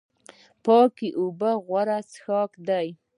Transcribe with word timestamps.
پاکې 0.63 1.07
اوبه 1.19 1.51
غوره 1.65 1.99
څښاک 2.11 2.51
دی 2.67 2.87